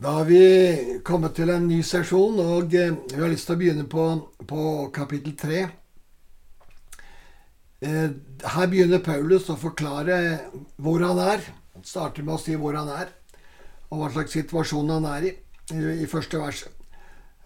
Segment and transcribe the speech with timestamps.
[0.00, 3.60] Da har vi kommet til en ny sesjon, og eh, vi har lyst til å
[3.60, 4.04] begynne på,
[4.48, 4.62] på
[4.96, 5.58] kapittel tre.
[7.84, 8.14] Eh,
[8.54, 10.16] her begynner Paulus å forklare
[10.80, 11.44] hvor han er.
[11.74, 13.12] Han starter med å si hvor han er,
[13.90, 15.34] og hva slags situasjon han er i,
[15.76, 16.72] i første verset.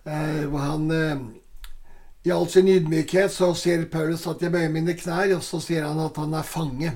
[0.07, 5.41] Eh, hvor han I all sin ydmykhet så ser Paulus at jeg bøyer mine knær,
[5.41, 6.95] og så sier han at han er fange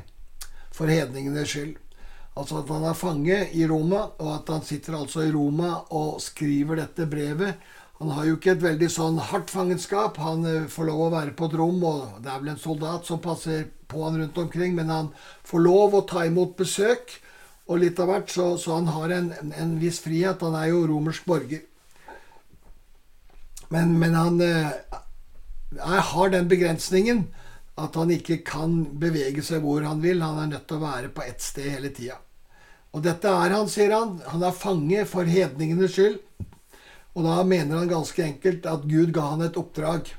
[0.70, 1.74] for hedningenes skyld.
[2.38, 6.20] Altså at han er fange i Roma, og at han sitter altså i Roma og
[6.22, 7.58] skriver dette brevet.
[7.98, 10.20] Han har jo ikke et veldig sånn hardt fangenskap.
[10.22, 13.08] Han eh, får lov å være på et rom, og det er vel en soldat
[13.08, 15.08] som passer på han rundt omkring, men han
[15.48, 17.16] får lov å ta imot besøk,
[17.66, 20.40] og litt av hvert, så, så han har en, en, viss frihet.
[20.46, 21.66] Han er jo romersk borger.
[23.74, 24.70] Men, men han eh,
[26.14, 27.26] har den begrensningen
[27.78, 30.22] at han ikke kan bevege seg hvor han vil.
[30.22, 32.22] Han er nødt til å være på ett sted hele tida.
[32.96, 34.16] Og dette er han, sier han.
[34.32, 36.18] Han er fange for hedningenes skyld.
[37.18, 40.12] Og da mener han ganske enkelt at Gud ga han et oppdrag.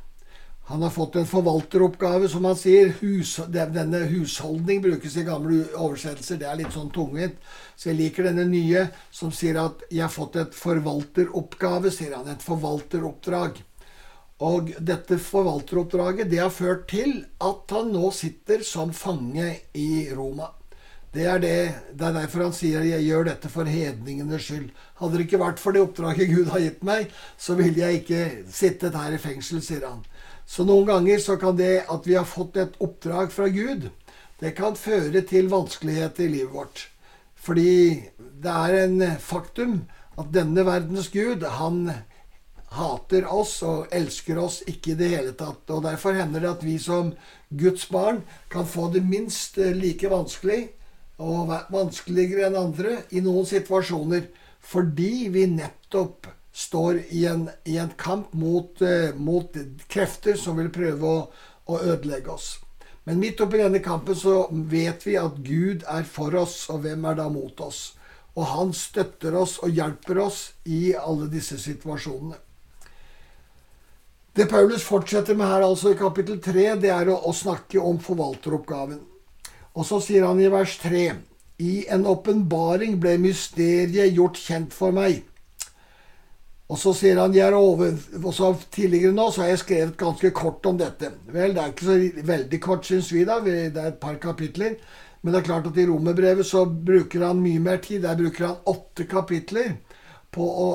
[0.70, 2.92] Han har fått en forvalteroppgave, som han sier.
[3.00, 6.38] Hus, denne husholdning brukes i gamle oversettelser.
[6.38, 7.40] Det er litt sånn tungvint.
[7.74, 12.28] Så jeg liker denne nye som sier at 'jeg har fått et forvalteroppgave', sier han.
[12.28, 13.64] Et forvalteroppdrag.
[14.40, 20.59] Og dette forvalteroppdraget det har ført til at han nå sitter som fange i Roma.
[21.10, 21.54] Det er, det,
[21.98, 24.70] det er derfor han sier 'jeg gjør dette for hedningenes skyld'.
[25.00, 28.44] Hadde det ikke vært for det oppdraget Gud har gitt meg, så ville jeg ikke
[28.54, 30.04] sittet her i fengsel, sier han.
[30.46, 33.90] Så noen ganger så kan det at vi har fått et oppdrag fra Gud,
[34.40, 36.88] det kan føre til vanskeligheter i livet vårt.
[37.36, 39.82] Fordi det er en faktum
[40.20, 41.90] at denne verdens Gud, han
[42.70, 45.66] hater oss og elsker oss ikke i det hele tatt.
[45.74, 47.16] Og Derfor hender det at vi som
[47.50, 50.68] Guds barn kan få det minst like vanskelig
[51.20, 54.30] og vanskeligere enn andre i noen situasjoner.
[54.60, 59.56] Fordi vi nettopp står i en, i en kamp mot, uh, mot,
[59.88, 61.22] krefter som vil prøve å,
[61.70, 62.50] å ødelegge oss.
[63.08, 67.08] Men midt oppi denne kampen så vet vi at Gud er for oss, og hvem
[67.10, 67.94] er da mot oss?
[68.36, 72.38] Og han støtter oss og hjelper oss i alle disse situasjonene.
[74.38, 77.98] Det Paulus fortsetter med her altså i kapittel 3, det er å, å snakke om
[78.04, 79.02] forvalteroppgaven.
[79.76, 81.04] Og så sier han i vers 3.:
[81.60, 85.24] I en åpenbaring ble mysteriet gjort kjent for meg.
[86.70, 89.98] Og så sier han jeg er over, og så Tidligere nå så har jeg skrevet
[89.98, 91.12] ganske kort om dette.
[91.34, 93.40] Vel, Det er ikke så veldig kort, syns vi, da.
[93.42, 94.76] Det er et par kapitler.
[95.22, 98.04] Men det er klart at i romerbrevet så bruker han mye mer tid.
[98.04, 99.74] Der bruker han åtte kapitler
[100.32, 100.68] på å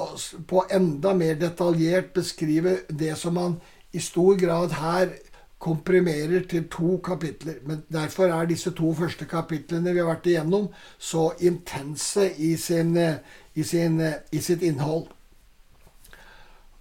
[0.50, 3.60] på enda mer detaljert beskrive det som han
[3.94, 5.14] i stor grad her
[5.64, 7.60] komprimerer til to kapitler.
[7.64, 12.96] Men derfor er disse to første kapitlene vi har vært igjennom, så intense i, sin,
[13.54, 14.00] i, sin,
[14.32, 15.08] i sitt innhold.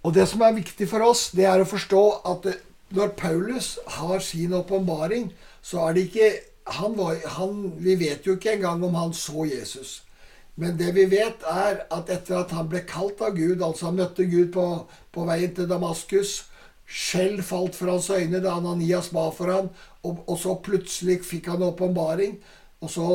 [0.04, 2.50] Og det som er viktig for oss, det er å forstå at
[2.94, 5.30] når Paulus har sin åpenbaring,
[5.64, 6.32] så er det ikke
[6.74, 10.02] han var, han, Vi vet jo ikke engang om han så Jesus.
[10.56, 13.98] Men det vi vet, er at etter at han ble kalt av Gud, altså han
[13.98, 14.66] møtte Gud på,
[15.12, 16.44] på veien til Damaskus,
[16.84, 19.70] Skjell falt fra hans øyne da Ananias ba for ham,
[20.04, 22.36] og, og så plutselig fikk han åpenbaring.
[22.84, 23.06] Og så,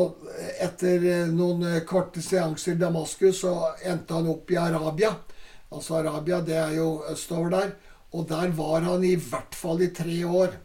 [0.63, 3.53] etter eh, noen eh, korte seanser i Damaskus, så
[3.85, 5.11] endte han opp i Arabia.
[5.69, 7.75] Altså Arabia, det er jo østover der.
[8.17, 10.57] Og der var han i hvert fall i tre år.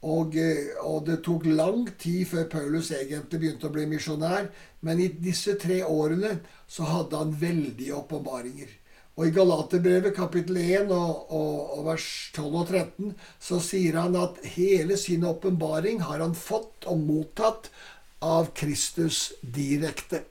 [0.00, 4.48] Og, eh, og, det tok lang tid før Paulus egentlig begynte å bli misjonær.
[4.80, 8.72] Men i disse tre årene så hadde han veldige åpenbaringer.
[9.20, 14.16] Og i Galaterbrevet kapittel 1 og, og, og, vers 12 og 13 så sier han
[14.16, 17.68] at hele sin åpenbaring har han fått og mottatt
[18.24, 20.22] av Kristus direkte.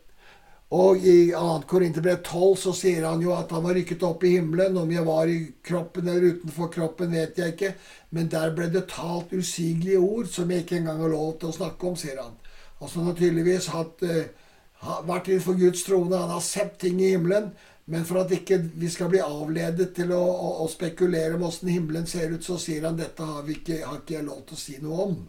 [0.73, 1.45] Og i 2.
[1.69, 4.81] Korinterbrev 12 så sier han jo at han var rykket opp i himmelen.
[4.81, 5.37] Om jeg var i
[5.69, 7.73] kroppen eller utenfor kroppen, vet jeg ikke.
[8.17, 11.57] Men der ble det talt usigelige ord som jeg ikke engang har lov til å
[11.61, 12.37] snakke om, sier han.
[12.81, 16.25] Altså han har tydeligvis hatt, uh, vært innenfor Guds trone.
[16.25, 17.53] Han har sett ting i himmelen.
[17.89, 21.71] Men for at ikke vi skal bli avledet til å, å, å spekulere om åssen
[21.73, 24.61] himmelen ser ut, så sier han dette har, ikke, har ikke jeg lov til å
[24.61, 25.19] si noe om.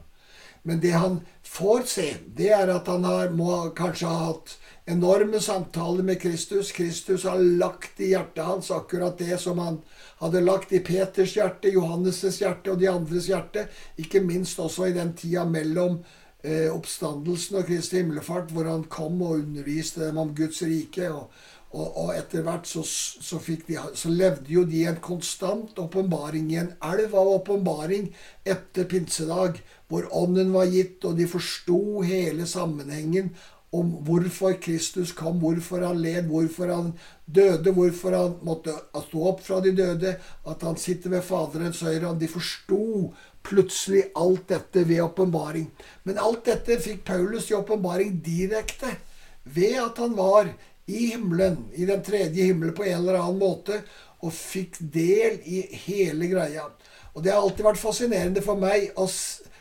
[0.62, 4.58] Men det han får se, det er at han har, må kanskje ha hatt
[4.90, 6.72] enorme samtaler med Kristus.
[6.76, 9.78] Kristus har lagt i hjertet hans akkurat det som han
[10.20, 13.70] hadde lagt i Peters hjerte, Johannes' hjerte og de andres hjerte.
[13.96, 16.02] Ikke minst også i den tida mellom
[16.44, 21.08] eh, oppstandelsen og Kristi himmelfart, hvor han kom og underviste dem om Guds rike.
[21.08, 21.32] og
[21.70, 26.58] og, og etter hvert så, så, de, så, levde jo de en konstant åpenbaring i
[26.58, 28.08] en elv av åpenbaring
[28.42, 33.30] etter pinsedag, hvor Ånden var gitt, og de forsto hele sammenhengen
[33.70, 36.88] om hvorfor Kristus kom, hvorfor han led, hvorfor han
[37.26, 38.74] døde, hvorfor han måtte
[39.04, 42.16] stå opp fra de døde, at han sitter ved Faderens høyre.
[42.18, 43.12] De forsto
[43.46, 45.68] plutselig alt dette ved åpenbaring.
[46.02, 48.96] Men alt dette fikk Paulus i åpenbaring direkte
[49.44, 50.50] ved at han var
[50.86, 53.82] i himmelen, i den tredje himmelen på en eller annen måte,
[54.20, 56.68] og fikk del i hele greia.
[57.14, 58.90] Og det har alltid vært fascinerende for meg,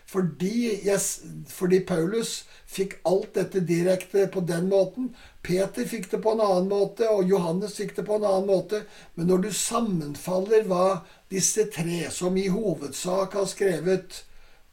[0.10, 1.20] fordi, yes,
[1.54, 5.12] fordi Paulus fikk alt dette direkte på den måten.
[5.46, 8.84] Peter fikk det på en annen måte, og Johannes fikk det på en annen måte.
[9.14, 14.24] Men når du sammenfaller hva disse tre, som i hovedsak har skrevet,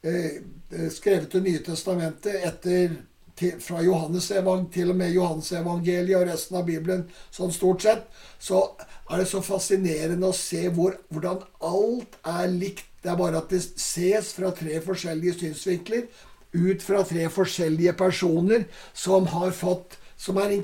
[0.03, 0.41] eh,
[0.71, 2.97] eh skrevet Det nye testamentet etter,
[3.37, 4.31] til, fra Johannes
[4.73, 8.07] til og med Johannesevangeliet og resten av Bibelen, sånn stort sett,
[8.39, 8.63] så
[9.09, 12.85] er det så fascinerende å se hvor, hvordan alt er likt.
[13.03, 16.07] Det er bare at det ses fra tre forskjellige synsvinkler
[16.57, 18.65] ut fra tre forskjellige personer
[18.97, 20.55] som har fått som er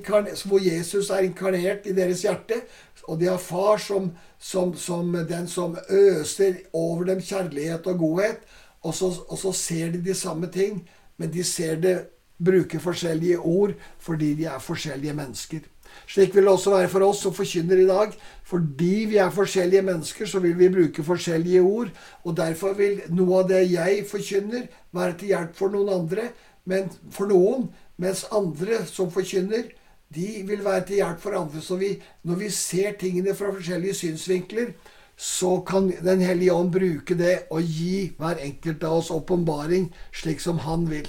[0.49, 2.63] hvor Jesus er inkarnert i deres hjerte.
[3.07, 8.39] Og de har far som, som, som den som øser over dem kjærlighet og godhet.
[8.83, 10.81] Og så, og så, ser de de samme ting,
[11.17, 11.97] men de ser det
[12.45, 15.59] bruker forskjellige ord fordi de er forskjellige mennesker.
[16.07, 18.15] Slik vil det også være for oss som forkynner i dag.
[18.43, 21.91] Fordi vi er forskjellige mennesker, så vil vi bruke forskjellige ord.
[22.23, 26.27] Og derfor vil noe av det jeg forkynner, være til hjelp for noen andre.
[26.65, 29.69] Men for noen, mens andre som forkynner,
[30.13, 31.61] de vil være til hjelp for andre.
[31.61, 34.73] Så vi, når vi ser tingene fra forskjellige synsvinkler,
[35.17, 40.41] så kan Den hellige ånd bruke det og gi hver enkelt av oss åpenbaring slik
[40.41, 41.07] som han vil.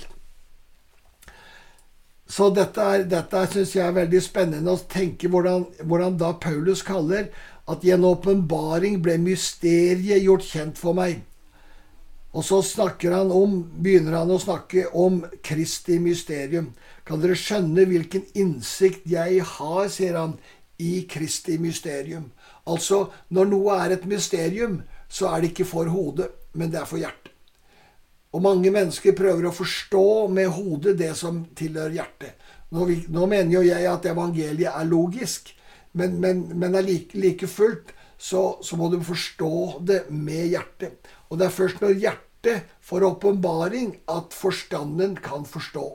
[2.27, 6.83] Så dette, er, dette syns jeg er veldig spennende å tenke hvordan, hvordan da Paulus
[6.87, 7.29] kaller
[7.69, 11.23] at gjennom en åpenbaring ble mysteriet gjort kjent for meg.
[12.35, 12.59] Og så
[13.13, 16.73] han om, begynner han å snakke om Kristi mysterium.
[17.07, 20.35] Kan dere skjønne hvilken innsikt jeg har, sier han,
[20.83, 22.33] i Kristi mysterium.
[22.67, 26.91] Altså, når noe er et mysterium, så er det ikke for hodet, men det er
[26.91, 27.34] for hjertet.
[28.35, 32.35] Og mange mennesker prøver å forstå med hodet det som tilhører hjertet.
[32.75, 35.53] Nå, nå mener jo jeg at evangeliet er logisk,
[35.95, 40.99] men, men, men like, like, fullt så, så, må du forstå det med hjertet.
[41.31, 45.87] Og det er først når hjertet får åpenbaring at forstanden kan forstå.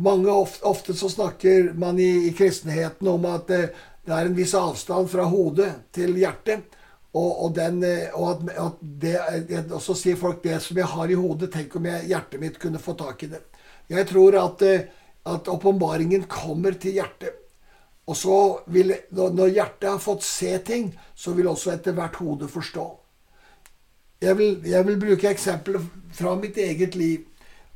[0.00, 3.62] Mange ofte, ofte så snakker man i, i kristenheten om at det,
[4.06, 6.64] det er en viss avstand fra hodet til hjertet.
[7.10, 9.14] Og, og, den, eh, og, at, at det,
[9.64, 12.58] og, så sier folk det som jeg har i hodet, tenk om jeg, hjertet mitt
[12.62, 13.42] kunne få tak i det.
[13.90, 14.84] Jeg tror at, eh,
[15.26, 17.36] at åpenbaringen kommer til hjertet.
[18.10, 18.36] Og så
[18.66, 22.86] vil, Når hjertet har fått se ting, så vil også etter hvert hodet forstå.
[24.20, 25.82] Jeg vil, jeg vil bruke eksempler
[26.12, 27.26] fra mitt eget liv.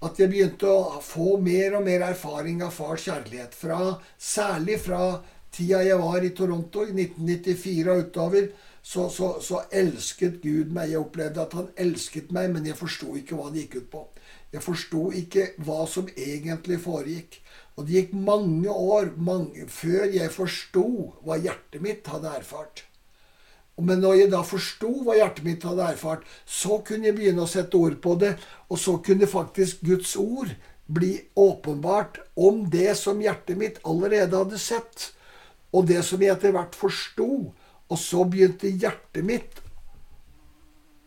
[0.04, 3.54] At jeg begynte å få mer og mer erfaring av fars kjærlighet.
[3.56, 5.22] Fra, særlig fra
[5.54, 8.50] tida jeg var i Toronto i 1994 og utover
[8.84, 10.90] så, så, så, elsket Gud meg.
[10.92, 14.02] Jeg opplevde at han elsket meg, men jeg forsto ikke hva det gikk ut på.
[14.52, 17.38] Jeg forsto ikke hva som egentlig foregikk.
[17.74, 20.84] Og det gikk mange år mange, før jeg forsto
[21.24, 22.84] hva hjertet mitt hadde erfart.
[23.80, 27.50] Men når jeg da forsto hva hjertet mitt hadde erfart, så kunne jeg begynne å
[27.50, 28.36] sette ord på det,
[28.68, 30.52] og så kunne faktisk Guds ord
[30.86, 35.10] bli åpenbart om det som hjertet mitt allerede hadde sett,
[35.74, 37.30] og det som jeg etter hvert forsto.
[37.92, 39.64] Og så begynte hjertet mitt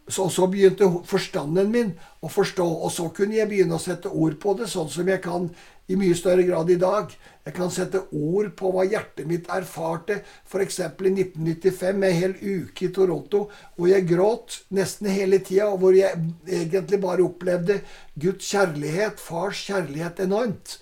[0.07, 1.89] så, så begynte forstanden min
[2.23, 5.19] å forstå, og så kunne jeg begynne å sette ord på det, sånn som jeg
[5.23, 5.49] kan
[5.87, 7.11] i mye større grad i dag.
[7.47, 10.79] Jeg kan sette ord på hva hjertet mitt erfarte, f.eks.
[10.79, 15.83] i 1995, med en hel uke i Toronto, hvor jeg gråt nesten hele tida, og
[15.83, 17.81] hvor jeg egentlig bare opplevde
[18.15, 20.77] Guds kjærlighet, fars kjærlighet, enormt.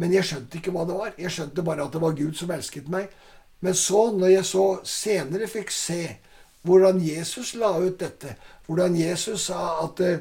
[0.00, 1.16] Men jeg skjønte ikke hva det var.
[1.20, 3.12] Jeg skjønte bare at det var Gud som elsket meg.
[3.60, 6.02] Men så, når jeg så senere fikk se
[6.62, 8.34] hvordan Jesus la ut dette,
[8.66, 10.18] hvordan Jesus sa at, eh,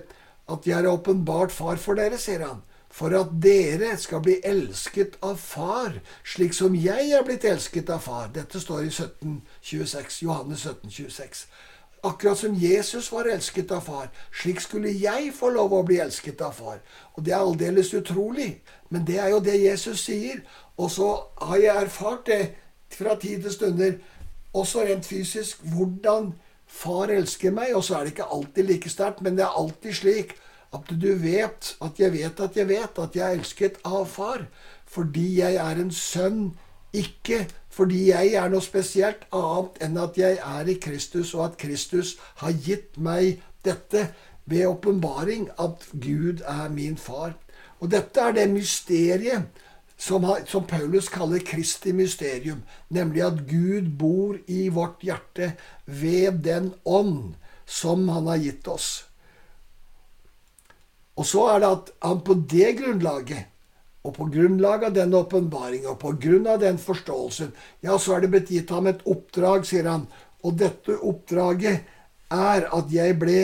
[0.49, 5.17] at 'jeg er åpenbart Far for dere', sier han, for at dere skal bli elsket
[5.21, 5.93] av Far,
[6.23, 8.27] slik som jeg er blitt elsket av Far.
[8.27, 11.47] Dette står i 1726, Johannes 17, 26.
[12.03, 16.41] Akkurat som Jesus var elsket av far, slik skulle jeg få lov å bli elsket
[16.41, 16.77] av far.
[17.17, 20.39] Og det er aldeles utrolig, men det er jo det Jesus sier.
[20.77, 21.09] Og så
[21.41, 22.39] har jeg erfart det
[22.93, 23.97] fra tid til stunder,
[24.53, 26.33] også rent fysisk, hvordan
[26.67, 27.75] far elsker meg.
[27.75, 30.35] Og så er det ikke alltid like sterkt, men det er alltid slik
[30.73, 34.45] at du vet at jeg vet at jeg vet at jeg er elsket av far.
[34.89, 36.57] Fordi jeg er en sønn,
[36.93, 41.59] ikke fordi jeg er noe spesielt annet enn at jeg er i Kristus, og at
[41.61, 44.07] Kristus har gitt meg dette
[44.49, 47.35] ved åpenbaring, at Gud er min far.
[47.79, 49.61] Og dette er det mysteriet
[49.99, 55.51] som, som, Paulus kaller Kristi mysterium, nemlig at Gud bor i vårt hjerte
[55.85, 57.35] ved den ånd
[57.67, 58.89] som han har gitt oss.
[61.19, 63.49] Og så er det at han på det grunnlaget,
[64.07, 65.27] og på grunnlag av den og
[65.99, 67.51] på grunn av den forståelsen,
[67.83, 70.07] ja, så er det blitt gitt ham et oppdrag, sier han.
[70.47, 71.83] Og dette oppdraget
[72.31, 73.41] er at jeg ble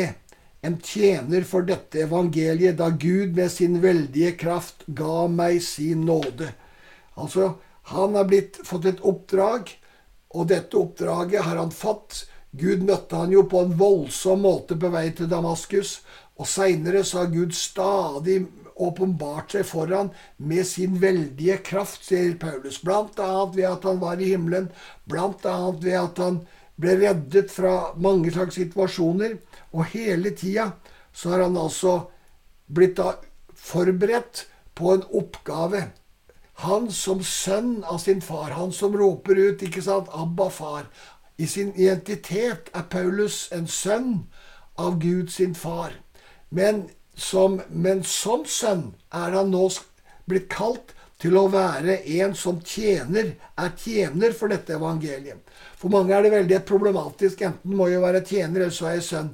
[0.66, 6.50] en tjener for dette evangeliet da Gud med sin veldige kraft ga meg sin nåde.
[7.16, 7.54] Altså,
[7.92, 9.70] han har blitt, fått et oppdrag,
[10.34, 12.26] og dette oppdraget har han fått.
[12.56, 16.00] Gud møtte han jo på en voldsom måte på vei til Damaskus,
[16.36, 18.42] og seinere har Gud stadig
[18.76, 22.82] åpenbart seg for han med sin veldige kraft, sier Paulus.
[22.84, 24.72] Blant annet ved at han var i himmelen,
[25.08, 26.42] blant annet ved at han
[26.82, 29.38] ble reddet fra mange slags situasjoner.
[29.76, 30.72] Og hele tida
[31.16, 31.98] så har han altså
[32.72, 33.18] blitt da
[33.60, 35.90] forberedt på en oppgave.
[36.64, 40.88] Han som sønn av sin far, han som roper ut, ikke sant, 'Abba, far'.
[41.38, 44.28] I sin identitet er Paulus en sønn
[44.78, 45.92] av Gud sin far.
[46.50, 49.70] Men som, men som sønn er han nå
[50.28, 55.40] blitt kalt til å være en som tjener, er tjener for dette evangeliet.
[55.80, 57.42] For mange er det veldig problematisk.
[57.42, 59.30] Enten må jeg være tjener, eller så er jeg sønn.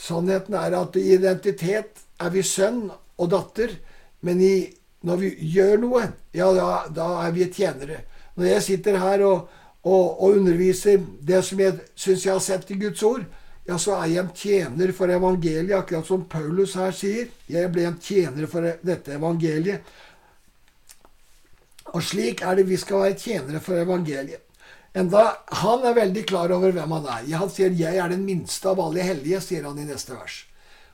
[0.00, 3.74] Sannheten er at i identitet er vi sønn og datter,
[4.24, 4.54] men i,
[5.04, 6.04] når vi gjør noe,
[6.36, 8.02] ja, da, da, er vi tjenere.
[8.36, 9.50] Når jeg sitter her og,
[9.84, 13.24] og, og underviser det som jeg syns jeg har sett i Guds ord,
[13.68, 17.28] ja, så er jeg en tjener for evangeliet, akkurat som Paulus her sier.
[17.48, 19.84] Jeg ble en tjener for dette evangeliet.
[21.90, 24.49] Og slik er det vi skal være tjenere for evangeliet.
[24.94, 25.24] Enda
[25.62, 27.26] han er veldig klar over hvem han er.
[27.38, 30.46] Han sier 'Jeg er den minste av alle hellige', sier han i neste vers.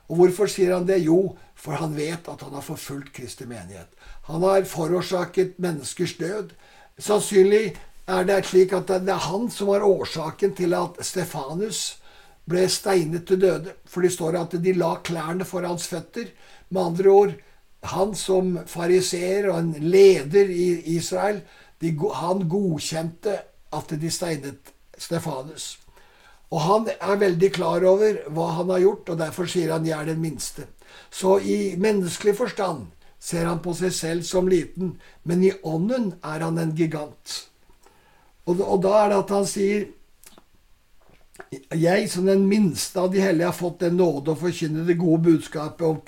[0.09, 1.01] Og hvorfor sier han det?
[1.03, 3.89] Jo, for han vet at han har forfulgt Kristi menighet.
[4.29, 6.53] Han har forårsaket menneskers død.
[6.99, 7.75] Sannsynlig
[8.07, 11.97] er det slik at det er han som var årsaken til at Stefanus
[12.47, 13.73] ble steinet til døde.
[13.85, 16.31] For det står at de la klærne for hans føtter.
[16.69, 17.33] Med andre ord,
[17.83, 21.41] han som fariseer og en leder i Israel,
[21.81, 23.37] de, han godkjente
[23.73, 25.77] at de steinet Stefanus.
[26.51, 29.99] Og han er veldig klar over hva han har gjort, og derfor sier han 'jeg
[29.99, 30.67] er den minste'.
[31.11, 32.87] Så i menneskelig forstand
[33.19, 37.49] ser han på seg selv som liten, men i ånden er han en gigant.
[38.45, 39.87] Og, og da er det at han sier
[41.75, 45.21] jeg som den minste av de hellige har fått den nåde å forkynne det gode
[45.29, 45.99] budskapet om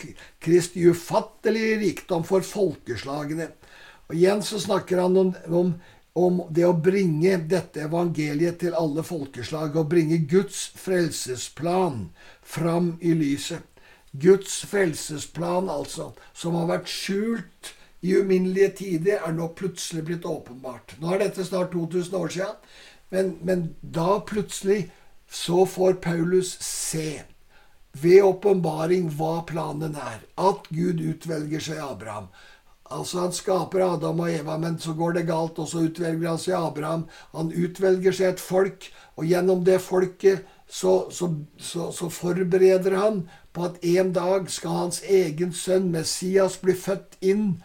[0.42, 3.52] Kristi ufattelige rikdom for folkeslagene.
[4.10, 5.74] Og Igjen så snakker han om, om,
[6.20, 12.10] om, det å bringe dette evangeliet til alle folkeslag, og bringe Guds frelsesplan
[12.44, 13.66] fram i lyset.
[14.12, 20.96] Guds frelsesplan, altså, som har vært skjult i uminnelige tider, er nå plutselig blitt åpenbart.
[21.02, 22.56] Nå er dette snart 2000 år siden,
[23.14, 24.88] men, men da plutselig
[25.30, 27.22] så får Paulus se
[28.02, 30.22] ved åpenbaring hva planen er.
[30.38, 32.30] At Gud utvelger seg Abraham.
[32.92, 36.40] Altså Han skaper Adam og Eva, men så går det galt, og så utvelger han
[36.42, 37.06] seg Abraham.
[37.34, 43.24] Han utvelger seg et folk, og gjennom det folket så, så, så, så forbereder han
[43.54, 47.62] på at en dag skal hans egen sønn Messias bli født inn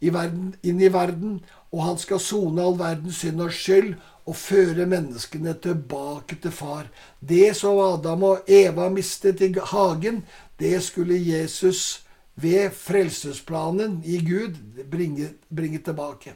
[0.00, 1.40] i verden, inn i verden
[1.72, 3.94] og han skal sone all verdens synd og skyld
[4.28, 6.86] og føre menneskene tilbake til far.
[7.20, 10.22] Det som Adam og Eva mistet i hagen,
[10.60, 12.04] det skulle Jesus
[12.34, 14.56] ved frelsesplanen i Gud
[14.90, 16.34] bringe, bringe tilbake.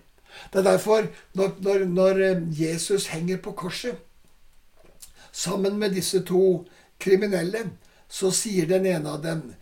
[0.53, 3.97] Det er derfor, når, når, når, eh, Jesus henger på korset
[5.33, 6.67] sammen med disse to
[7.01, 7.71] kriminelle,
[8.09, 9.55] så sier den ene av dem,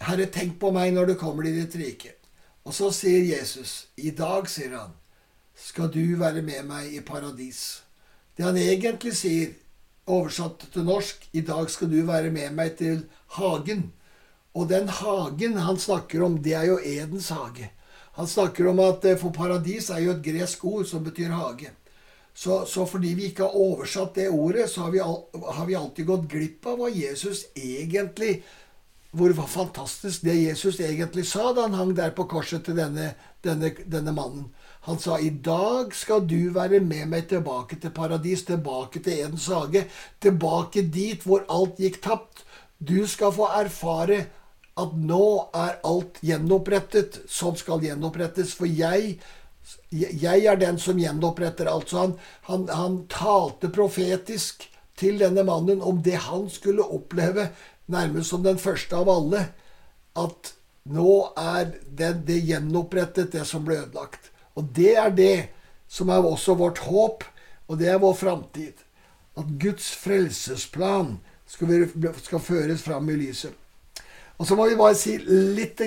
[0.00, 2.16] 'Herre, tenk på meg når du kommer i ditt rike.'
[2.64, 4.92] Og så sier Jesus, 'I dag', sier han,
[5.54, 7.82] skal du være med meg i paradis.
[8.36, 9.52] Det han egentlig sier,
[10.06, 13.04] oversatt til norsk, i dag skal du være med meg til
[13.36, 13.92] hagen.
[14.54, 17.70] Og den hagen han snakker om, det er jo Edens hage.
[18.18, 21.70] Han snakker om at eh, for paradis er jo et gresk ord som betyr hage.
[22.34, 25.18] Så, så fordi vi ikke har oversatt det ordet, så har vi, al
[25.56, 28.42] har vi alltid gått glipp av hva Jesus egentlig
[29.12, 33.10] Hvor fantastisk det Jesus egentlig sa da han hang der på korset til denne,
[33.44, 34.46] denne, denne mannen.
[34.88, 39.50] Han sa, 'I dag skal du være med meg tilbake til paradis, tilbake til Edens
[39.52, 39.84] hage,
[40.16, 42.46] tilbake dit hvor alt gikk tapt.
[42.80, 44.24] Du skal få erfare
[44.80, 48.54] at nå er alt gjenopprettet som skal gjenopprettes.
[48.56, 49.18] For jeg,
[49.90, 51.68] jeg er den som gjenoppretter.
[51.68, 52.14] Altså, han,
[52.48, 57.50] han, han talte profetisk til denne mannen om det han skulle oppleve,
[57.92, 59.46] nærmest som den første av alle.
[60.16, 60.54] At
[60.88, 64.32] nå er det, det gjenopprettet, det som ble ødelagt.
[64.56, 65.36] Og det er det
[65.92, 67.24] som er også vårt håp,
[67.68, 68.80] og det er vår framtid.
[69.36, 71.86] At Guds frelsesplan skal,
[72.24, 73.56] skal føres fram i lyset.
[74.42, 75.78] Og Så må vi bare si litt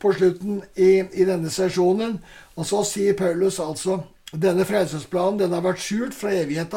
[0.00, 2.18] på slutten i, i denne sesjonen.
[2.54, 4.02] Og så sier Paulus altså
[4.34, 6.74] denne frelsesplanen den har vært skjult fra evighet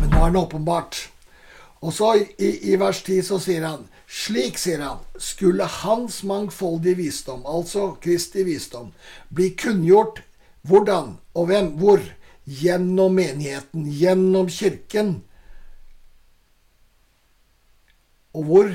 [0.00, 0.96] men nå er den åpenbart.
[1.80, 6.98] Og så i, i vers 10 så sier han slik, sier han, skulle hans mangfoldige
[6.98, 8.90] visdom, altså Kristi visdom,
[9.28, 10.22] bli kunngjort
[10.68, 12.02] hvordan og hvem, hvor?
[12.50, 15.20] Gjennom menigheten, gjennom kirken.
[18.34, 18.72] Og hvor?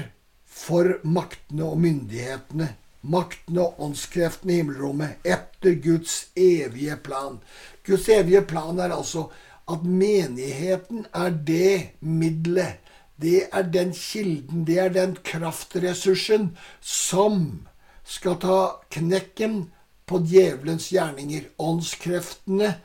[0.56, 2.70] For maktene og myndighetene,
[3.06, 7.42] maktene og åndskreftene i himmelrommet, etter Guds evige plan.
[7.86, 9.28] Guds evige plan er altså
[9.72, 12.80] at menigheten er det middelet,
[13.22, 16.50] det er den kilden, det er den kraftressursen
[16.82, 17.68] som
[18.04, 18.60] skal ta
[18.92, 19.70] knekken
[20.06, 22.76] på djevelens gjerninger, åndskreftene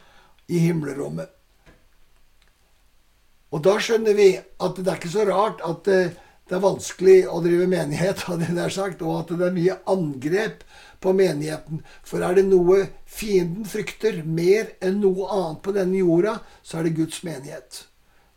[0.48, 1.28] i himmelrommet.
[3.50, 5.90] Og da skjønner vi at det er ikke så rart at
[6.50, 10.64] det er vanskelig å drive menighet, hadde jeg sagt, og at det er mye angrep
[11.00, 11.84] på menigheten.
[12.02, 16.88] For er det noe fienden frykter mer enn noe annet på denne jorda, så er
[16.88, 17.84] det Guds menighet.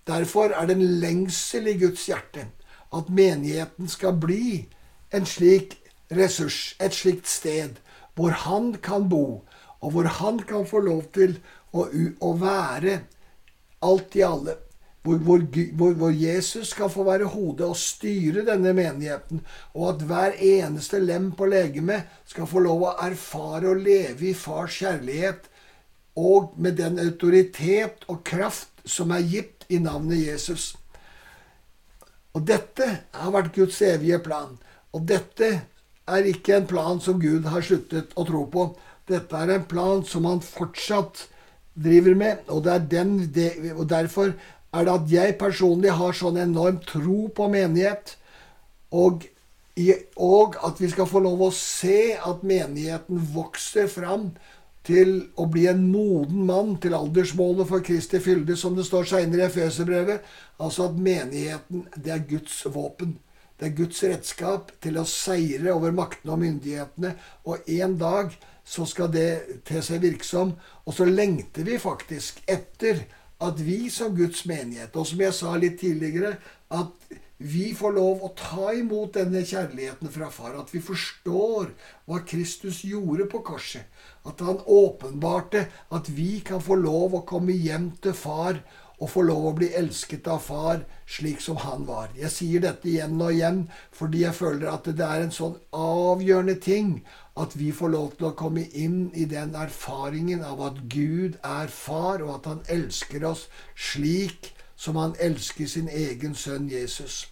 [0.05, 2.46] Derfor er det en lengsel i Guds hjerte
[2.93, 4.67] at menigheten skal bli
[5.10, 5.79] en slik
[6.13, 7.79] ressurs, et slikt sted,
[8.13, 9.41] hvor han kan bo,
[9.82, 11.39] og hvor han kan få lov til
[11.74, 11.88] å,
[12.22, 13.00] å være
[13.84, 14.60] alt i alle.
[15.04, 19.42] Hvor, hvor, hvor, Jesus skal få være hodet og styre denne menigheten,
[19.76, 24.38] og at hver eneste lem på legemet skal få lov å erfare og leve i
[24.38, 25.50] fars kjærlighet,
[26.16, 30.72] og med den autoritet og kraft som er gitt i navnet Jesus.
[32.34, 34.56] Og dette har vært Guds evige plan.
[34.94, 35.50] Og dette
[36.08, 38.68] er ikke en plan som Gud har sluttet å tro på.
[39.10, 41.28] Dette er en plan som han fortsatt
[41.74, 44.36] driver med, og, den, det, og derfor
[44.74, 48.16] er det at jeg personlig har sånn enorm tro på menighet,
[48.94, 49.28] og,
[50.18, 54.32] og at vi skal få lov å se at menigheten vokser fram
[54.84, 59.46] til å bli en moden mann til aldersmålet for Kristi fylde, som det står seinere
[59.46, 60.26] i Efeserbrevet.
[60.60, 63.16] Altså at menigheten, det er Guds våpen.
[63.60, 67.14] Det er Guds redskap til å seire over maktene og myndighetene.
[67.48, 68.34] Og en dag
[68.68, 70.56] så skal det til seg virksom.
[70.84, 73.06] Og så lengter vi faktisk etter
[73.43, 76.38] at vi som Guds menighet, og som jeg sa litt tidligere,
[76.73, 80.53] at vi får lov å ta imot denne kjærligheten fra Far.
[80.56, 81.73] At vi forstår
[82.08, 83.89] hva Kristus gjorde på korset.
[84.23, 88.62] At han åpenbarte at vi kan få lov å komme hjem til Far
[89.04, 92.13] og få lov å bli elsket av far slik som han var.
[92.16, 96.56] Jeg sier dette igjen og igjen fordi jeg føler at det er en sånn avgjørende
[96.63, 96.94] ting
[97.36, 101.72] at vi får lov til å komme inn i den erfaringen av at Gud er
[101.74, 107.26] far, og at han elsker oss slik som han elsker sin egen sønn Jesus.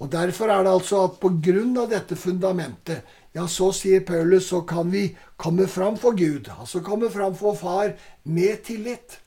[0.00, 3.02] Og Derfor er det altså at på grunn av dette fundamentet,
[3.36, 7.54] ja, så sier Paulus, så kan vi komme fram for Gud, altså komme fram for
[7.54, 7.92] Far
[8.24, 9.20] med tillit.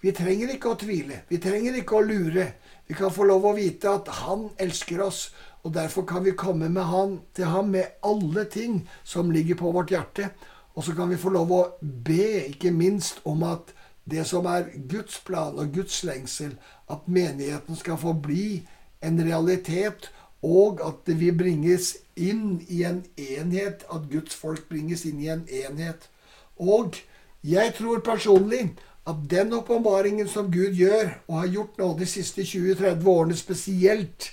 [0.00, 1.22] Vi trenger ikke å tvile.
[1.28, 2.46] Vi trenger ikke å lure.
[2.88, 5.28] Vi kan få lov å vite at Han elsker oss,
[5.62, 9.90] og derfor kan vi komme han, til ham med alle ting som ligger på vårt
[9.90, 10.30] hjerte.
[10.74, 13.74] Og så kan vi få lov å be, ikke minst om at
[14.10, 16.56] det som er Guds plan og Guds lengsel,
[16.88, 18.66] at menigheten skal få bli
[19.04, 20.10] en realitet,
[20.42, 25.44] og at vi bringes inn i en enhet, at Guds folk bringes inn i en
[25.44, 26.08] enhet.
[26.56, 26.96] Og
[27.44, 28.70] jeg tror personlig
[29.08, 34.30] at den åpenbaringen som Gud gjør, og har gjort nå de siste 20-30 årene spesielt,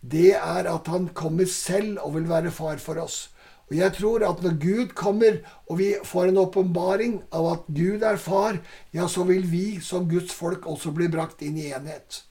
[0.00, 3.28] det er at han kommer selv og vil være far for oss.
[3.68, 8.02] Og jeg tror at når Gud kommer, og vi får en åpenbaring av at Gud
[8.02, 8.58] er far,
[8.92, 12.22] ja, så vil vi som Guds folk også bli brakt inn i enhet.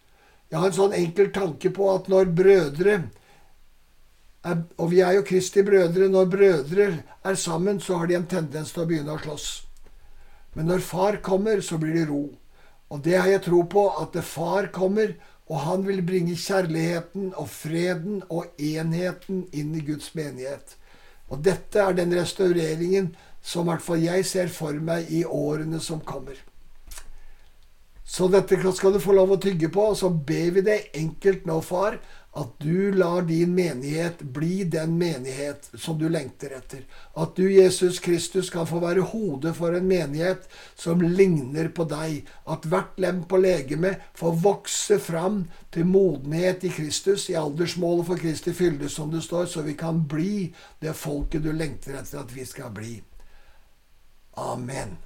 [0.49, 3.01] Jeg har en sånn enkel tanke på at når brødre
[4.77, 6.07] og vi er jo Kristi brødre.
[6.09, 9.66] Når brødre er sammen, så har de en tendens til å begynne å slåss.
[10.57, 12.23] Men når far kommer, så blir det ro.
[12.89, 15.13] Og det har jeg tro på, at det far kommer,
[15.47, 20.73] og han vil bringe kjærligheten og freden og enheten inn i Guds menighet.
[21.29, 25.79] Og dette er den restaureringen som i hvert fall jeg ser for meg i årene
[25.83, 26.35] som kommer.
[28.07, 31.45] Så dette skal du få lov å tygge på, og så ber vi deg enkelt
[31.45, 31.99] nå, far,
[32.37, 36.83] at du lar din menighet bli den menighet som du lengter etter.
[37.13, 40.45] At du, Jesus Kristus, kan få være hodet for en menighet
[40.75, 42.29] som ligner på deg.
[42.45, 48.21] At hvert lem på legemet får vokse fram til modenhet i Kristus, i aldersmålet for
[48.21, 50.51] Kristi fylde, som det står, så vi kan bli
[50.83, 52.99] det folket du lengter etter at vi skal bli.
[54.37, 54.97] Amen.